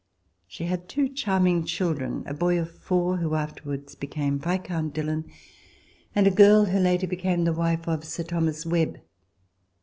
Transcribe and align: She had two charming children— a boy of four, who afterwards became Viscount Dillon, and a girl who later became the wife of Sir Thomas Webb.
She 0.47 0.63
had 0.63 0.89
two 0.89 1.07
charming 1.09 1.63
children— 1.63 2.23
a 2.25 2.33
boy 2.33 2.59
of 2.59 2.71
four, 2.75 3.17
who 3.17 3.35
afterwards 3.35 3.93
became 3.93 4.39
Viscount 4.39 4.95
Dillon, 4.95 5.29
and 6.15 6.25
a 6.25 6.31
girl 6.31 6.65
who 6.65 6.79
later 6.79 7.05
became 7.05 7.43
the 7.43 7.53
wife 7.53 7.87
of 7.87 8.03
Sir 8.03 8.23
Thomas 8.23 8.65
Webb. 8.65 8.97